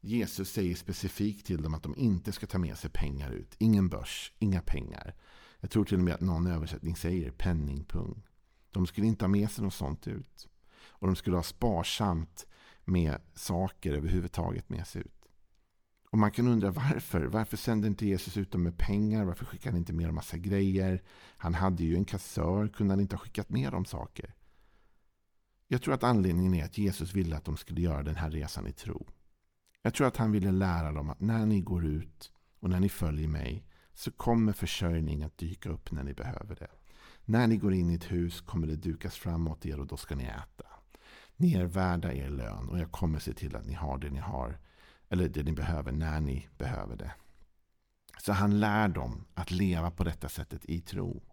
Jesus 0.01 0.51
säger 0.51 0.75
specifikt 0.75 1.46
till 1.46 1.62
dem 1.62 1.74
att 1.74 1.84
de 1.84 1.96
inte 1.96 2.32
ska 2.32 2.48
ta 2.48 2.58
med 2.58 2.77
sig 2.77 2.89
pengar 2.89 3.32
ut. 3.32 3.56
Ingen 3.58 3.89
börs, 3.89 4.34
inga 4.39 4.62
pengar. 4.62 5.15
Jag 5.60 5.72
tror 5.72 5.86
till 5.86 5.98
och 5.98 6.03
med 6.03 6.13
att 6.13 6.22
någon 6.22 6.48
översättning 6.48 6.96
säger 6.96 7.32
penningpung. 7.32 8.24
De 8.72 8.88
skulle 8.88 9.08
inte 9.08 9.25
ha 9.25 9.29
med 9.29 9.51
sig 9.51 9.63
något 9.63 9.74
sånt 9.74 10.08
ut. 10.08 10.48
Och 10.82 11.08
de 11.08 11.15
skulle 11.15 11.36
ha 11.36 11.44
sparsamt 11.44 12.46
med 12.86 13.22
saker 13.34 13.94
överhuvudtaget 13.94 14.70
med 14.70 14.88
sig 14.88 15.01
ut. 15.01 15.20
Och 16.12 16.18
man 16.18 16.32
kan 16.32 16.48
undra 16.48 16.72
varför. 16.72 17.25
Varför 17.25 17.58
sände 17.58 17.88
inte 17.88 18.06
Jesus 18.06 18.38
ut 18.38 18.51
dem 18.51 18.63
med 18.63 18.77
pengar? 18.77 19.25
Varför 19.25 19.46
skickade 19.46 19.74
han 19.74 19.79
inte 19.79 19.94
med 19.94 20.08
dem 20.08 20.15
massa 20.15 20.38
grejer? 20.38 21.03
Han 21.38 21.53
hade 21.53 21.84
ju 21.84 21.96
en 21.96 22.06
kassör. 22.06 22.68
Kunde 22.68 22.94
han 22.94 23.01
inte 23.01 23.15
ha 23.15 23.22
skickat 23.22 23.50
med 23.50 23.72
dem 23.72 23.86
saker? 23.86 24.36
Jag 25.68 25.82
tror 25.82 25.94
att 25.94 26.03
anledningen 26.03 26.53
är 26.53 26.65
att 26.65 26.77
Jesus 26.77 27.13
ville 27.13 27.38
att 27.38 27.46
de 27.46 27.58
skulle 27.58 27.82
göra 27.82 28.03
den 28.03 28.15
här 28.15 28.32
resan 28.32 28.68
i 28.68 28.72
tro. 28.72 29.08
Jag 29.89 29.93
tror 29.93 30.08
att 30.08 30.17
han 30.17 30.31
ville 30.31 30.51
lära 30.51 30.91
dem 30.91 31.10
att 31.10 31.19
när 31.19 31.46
ni 31.46 31.62
går 31.62 31.86
ut 31.86 32.31
och 32.60 32.69
när 32.69 32.79
ni 32.79 32.89
följer 32.89 33.27
mig 33.27 33.65
så 33.93 34.12
kommer 34.12 34.53
försörjning 34.53 35.24
att 35.24 35.38
dyka 35.38 35.69
upp 35.69 35.91
när 35.91 36.03
ni 36.03 36.13
behöver 36.13 36.55
det. 36.55 36.67
När 37.25 37.48
ni 37.48 37.58
går 37.58 37.74
in 37.74 37.89
i 37.89 37.96
ett 37.96 38.12
hus 38.12 38.41
kommer 38.41 38.67
det 38.67 38.75
dukas 38.75 39.15
framåt 39.15 39.65
er 39.65 39.79
och 39.79 39.88
då 39.88 39.98
ska 39.98 40.15
ni 40.15 40.24
äta. 40.24 40.65
Ni 41.36 41.53
är 41.53 41.65
värda 41.65 42.13
er 42.13 42.29
lön 42.29 42.69
och 42.69 42.79
jag 42.79 42.91
kommer 42.91 43.19
se 43.19 43.34
till 43.34 43.55
att 43.55 43.65
ni 43.65 43.74
har 43.74 43.98
det 43.98 44.10
ni 44.10 44.19
har. 44.19 44.60
Eller 45.10 45.29
det 45.29 45.43
ni 45.43 45.51
behöver 45.51 45.91
när 45.91 46.22
ni 46.22 46.48
behöver 46.58 46.96
det. 46.96 47.12
Så 48.17 48.34
han 48.34 48.60
lär 48.60 48.88
dem 48.88 49.25
att 49.34 49.51
leva 49.51 49.91
på 49.91 50.03
detta 50.03 50.29
sättet 50.29 50.65
i 50.65 50.81
tro. 50.81 51.24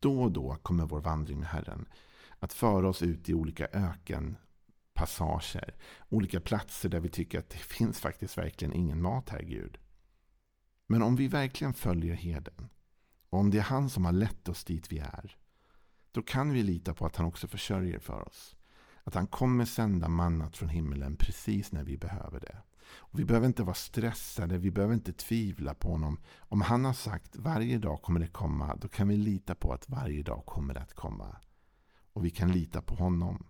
Då 0.00 0.22
och 0.22 0.32
då 0.32 0.56
kommer 0.62 0.86
vår 0.86 1.00
vandring 1.00 1.38
med 1.38 1.48
Herren 1.48 1.88
att 2.38 2.52
föra 2.52 2.88
oss 2.88 3.02
ut 3.02 3.28
i 3.28 3.34
olika 3.34 3.66
öken 3.72 4.36
Passager, 4.94 5.74
Olika 6.08 6.40
platser 6.40 6.88
där 6.88 7.00
vi 7.00 7.08
tycker 7.08 7.38
att 7.38 7.50
det 7.50 7.58
finns 7.58 8.00
faktiskt 8.00 8.38
verkligen 8.38 8.74
ingen 8.74 9.02
mat 9.02 9.28
här 9.28 9.42
Gud. 9.42 9.78
Men 10.86 11.02
om 11.02 11.16
vi 11.16 11.28
verkligen 11.28 11.74
följer 11.74 12.14
herden 12.14 12.68
och 13.30 13.38
om 13.38 13.50
det 13.50 13.58
är 13.58 13.62
han 13.62 13.90
som 13.90 14.04
har 14.04 14.12
lett 14.12 14.48
oss 14.48 14.64
dit 14.64 14.92
vi 14.92 14.98
är. 14.98 15.36
Då 16.12 16.22
kan 16.22 16.52
vi 16.52 16.62
lita 16.62 16.94
på 16.94 17.06
att 17.06 17.16
han 17.16 17.26
också 17.26 17.48
försörjer 17.48 17.98
för 17.98 18.28
oss. 18.28 18.56
Att 19.04 19.14
han 19.14 19.26
kommer 19.26 19.64
sända 19.64 20.08
mannat 20.08 20.56
från 20.56 20.68
himlen 20.68 21.16
precis 21.16 21.72
när 21.72 21.84
vi 21.84 21.96
behöver 21.96 22.40
det. 22.40 22.62
Och 22.96 23.18
vi 23.18 23.24
behöver 23.24 23.46
inte 23.46 23.62
vara 23.62 23.74
stressade, 23.74 24.58
vi 24.58 24.70
behöver 24.70 24.94
inte 24.94 25.12
tvivla 25.12 25.74
på 25.74 25.88
honom. 25.88 26.20
Om 26.38 26.60
han 26.60 26.84
har 26.84 26.92
sagt 26.92 27.36
varje 27.36 27.78
dag 27.78 28.02
kommer 28.02 28.20
det 28.20 28.26
komma, 28.26 28.76
då 28.76 28.88
kan 28.88 29.08
vi 29.08 29.16
lita 29.16 29.54
på 29.54 29.72
att 29.72 29.88
varje 29.88 30.22
dag 30.22 30.46
kommer 30.46 30.74
det 30.74 30.80
att 30.80 30.94
komma. 30.94 31.36
Och 32.12 32.24
vi 32.24 32.30
kan 32.30 32.52
lita 32.52 32.82
på 32.82 32.94
honom. 32.94 33.46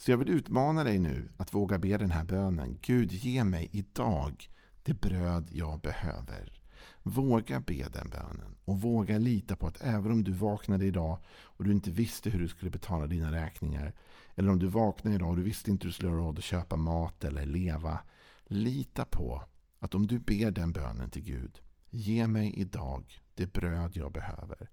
Så 0.00 0.10
jag 0.10 0.18
vill 0.18 0.28
utmana 0.28 0.84
dig 0.84 0.98
nu 0.98 1.28
att 1.36 1.54
våga 1.54 1.78
be 1.78 1.98
den 1.98 2.10
här 2.10 2.24
bönen. 2.24 2.78
Gud, 2.82 3.12
ge 3.12 3.44
mig 3.44 3.68
idag 3.72 4.50
det 4.82 4.94
bröd 4.94 5.48
jag 5.52 5.80
behöver. 5.80 6.62
Våga 7.02 7.60
be 7.60 7.88
den 7.92 8.10
bönen 8.10 8.56
och 8.64 8.80
våga 8.80 9.18
lita 9.18 9.56
på 9.56 9.66
att 9.66 9.82
även 9.82 10.12
om 10.12 10.24
du 10.24 10.32
vaknade 10.32 10.86
idag 10.86 11.18
och 11.28 11.64
du 11.64 11.72
inte 11.72 11.90
visste 11.90 12.30
hur 12.30 12.38
du 12.40 12.48
skulle 12.48 12.70
betala 12.70 13.06
dina 13.06 13.32
räkningar. 13.32 13.92
Eller 14.34 14.50
om 14.50 14.58
du 14.58 14.66
vaknade 14.66 15.16
idag 15.16 15.28
och 15.28 15.36
du 15.36 15.42
visste 15.42 15.70
inte 15.70 15.84
hur 15.84 15.88
du 15.88 15.94
skulle 15.94 16.10
ha 16.10 16.18
råd 16.18 16.38
att 16.38 16.44
köpa 16.44 16.76
mat 16.76 17.24
eller 17.24 17.46
leva. 17.46 17.98
Lita 18.44 19.04
på 19.04 19.42
att 19.78 19.94
om 19.94 20.06
du 20.06 20.18
ber 20.18 20.50
den 20.50 20.72
bönen 20.72 21.10
till 21.10 21.22
Gud. 21.22 21.60
Ge 21.90 22.26
mig 22.26 22.54
idag 22.56 23.20
det 23.34 23.52
bröd 23.52 23.96
jag 23.96 24.12
behöver. 24.12 24.70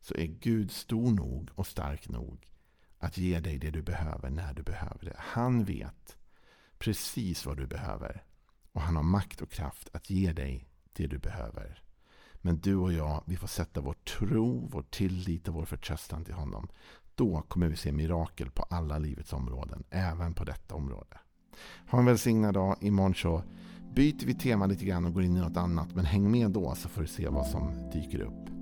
Så 0.00 0.14
är 0.14 0.26
Gud 0.26 0.70
stor 0.70 1.10
nog 1.10 1.50
och 1.54 1.66
stark 1.66 2.08
nog 2.08 2.55
att 2.98 3.18
ge 3.18 3.40
dig 3.40 3.58
det 3.58 3.70
du 3.70 3.82
behöver 3.82 4.30
när 4.30 4.54
du 4.54 4.62
behöver 4.62 5.04
det. 5.04 5.16
Han 5.18 5.64
vet 5.64 6.16
precis 6.78 7.46
vad 7.46 7.56
du 7.56 7.66
behöver. 7.66 8.24
Och 8.72 8.80
han 8.80 8.96
har 8.96 9.02
makt 9.02 9.40
och 9.40 9.50
kraft 9.50 9.88
att 9.92 10.10
ge 10.10 10.32
dig 10.32 10.68
det 10.92 11.06
du 11.06 11.18
behöver. 11.18 11.82
Men 12.34 12.60
du 12.60 12.76
och 12.76 12.92
jag, 12.92 13.22
vi 13.26 13.36
får 13.36 13.46
sätta 13.46 13.80
vår 13.80 13.92
tro, 13.94 14.68
vår 14.72 14.82
tillit 14.82 15.48
och 15.48 15.54
vår 15.54 15.64
förtröstan 15.64 16.24
till 16.24 16.34
honom. 16.34 16.68
Då 17.14 17.42
kommer 17.42 17.68
vi 17.68 17.76
se 17.76 17.92
mirakel 17.92 18.50
på 18.50 18.62
alla 18.62 18.98
livets 18.98 19.32
områden, 19.32 19.84
även 19.90 20.34
på 20.34 20.44
detta 20.44 20.74
område. 20.74 21.18
Ha 21.90 21.98
en 21.98 22.04
välsignad 22.04 22.54
dag. 22.54 22.76
Imorgon 22.80 23.14
så 23.14 23.42
byter 23.94 24.26
vi 24.26 24.34
tema 24.34 24.66
lite 24.66 24.84
grann 24.84 25.04
och 25.04 25.14
går 25.14 25.22
in 25.22 25.36
i 25.36 25.40
något 25.40 25.56
annat. 25.56 25.94
Men 25.94 26.04
häng 26.04 26.30
med 26.30 26.50
då 26.50 26.74
så 26.74 26.88
får 26.88 27.00
du 27.00 27.06
se 27.06 27.28
vad 27.28 27.46
som 27.46 27.90
dyker 27.92 28.20
upp. 28.20 28.55